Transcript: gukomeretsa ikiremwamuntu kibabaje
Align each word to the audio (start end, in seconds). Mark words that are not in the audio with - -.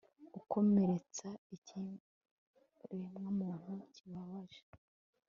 gukomeretsa 0.33 1.27
ikiremwamuntu 1.55 3.73
kibabaje 3.95 4.61